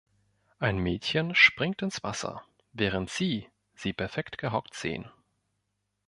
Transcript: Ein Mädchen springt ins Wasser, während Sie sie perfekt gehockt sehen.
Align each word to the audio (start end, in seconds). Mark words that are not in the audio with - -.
Ein 0.57 0.79
Mädchen 0.79 1.35
springt 1.35 1.83
ins 1.83 2.01
Wasser, 2.03 2.41
während 2.73 3.11
Sie 3.11 3.51
sie 3.75 3.93
perfekt 3.93 4.39
gehockt 4.39 4.73
sehen. 4.73 5.07